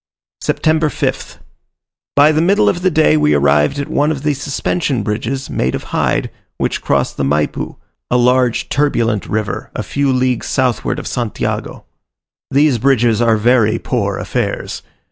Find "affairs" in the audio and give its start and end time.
14.17-14.81